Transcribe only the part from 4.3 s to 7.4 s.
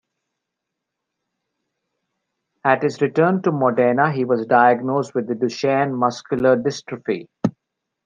diagnosed with Duchenne muscular dystrophy.